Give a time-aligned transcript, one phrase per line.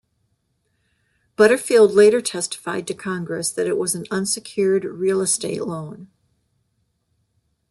[1.35, 6.07] Butterfield later testified to Congress that it was an unsecured real estate loan.